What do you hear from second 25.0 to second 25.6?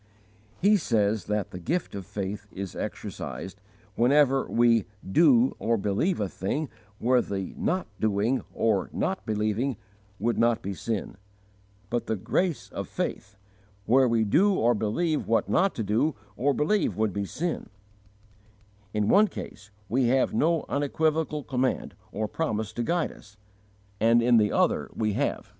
have.